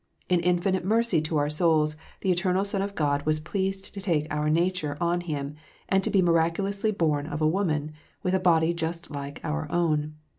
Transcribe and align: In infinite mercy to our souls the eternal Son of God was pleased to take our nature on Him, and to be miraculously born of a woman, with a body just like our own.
In 0.29 0.39
infinite 0.39 0.83
mercy 0.83 1.21
to 1.21 1.37
our 1.37 1.47
souls 1.51 1.95
the 2.21 2.31
eternal 2.31 2.65
Son 2.65 2.81
of 2.81 2.95
God 2.95 3.21
was 3.27 3.39
pleased 3.39 3.93
to 3.93 4.01
take 4.01 4.25
our 4.31 4.49
nature 4.49 4.97
on 4.99 5.21
Him, 5.21 5.53
and 5.87 6.03
to 6.03 6.09
be 6.09 6.23
miraculously 6.23 6.89
born 6.89 7.27
of 7.27 7.39
a 7.39 7.47
woman, 7.47 7.91
with 8.23 8.33
a 8.33 8.39
body 8.39 8.73
just 8.73 9.11
like 9.11 9.39
our 9.43 9.71
own. 9.71 10.15